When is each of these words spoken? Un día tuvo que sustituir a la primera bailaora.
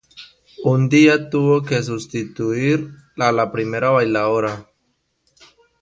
Un 0.63 0.89
día 0.89 1.29
tuvo 1.29 1.61
que 1.61 1.83
sustituir 1.83 2.89
a 3.19 3.31
la 3.31 3.51
primera 3.51 3.91
bailaora. 3.91 4.65